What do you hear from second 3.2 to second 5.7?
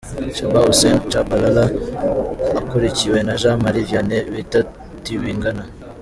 na Jean Marie Vianney bita Tibingana.